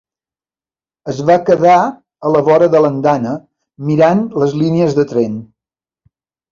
[1.13, 3.37] Es va quedar a la vora de l'andana,
[3.93, 5.39] mirant les línies de tren.